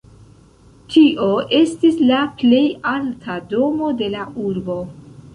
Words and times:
Tio 0.93 1.25
estis 1.57 1.99
la 2.11 2.21
plej 2.39 2.61
alta 2.91 3.35
domo 3.51 3.91
de 4.01 4.07
la 4.15 4.23
urbo. 4.45 4.79